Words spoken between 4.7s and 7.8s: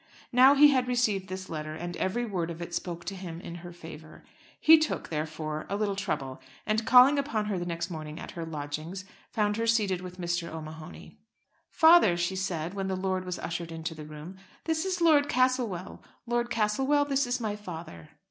took, therefore, a little trouble, and calling upon her the